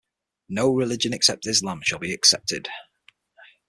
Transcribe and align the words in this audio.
No 0.49 0.73
religion 0.73 1.13
except 1.13 1.45
Islam 1.45 1.81
shall 1.83 1.99
be 1.99 2.11
accepted. 2.11 2.67